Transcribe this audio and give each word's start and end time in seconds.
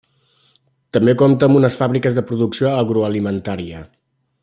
També 0.97 1.13
compta 1.23 1.49
amb 1.49 1.59
unes 1.61 1.77
fàbriques 1.83 2.17
de 2.19 2.25
producció 2.33 2.71
agroalimentària. 2.79 3.87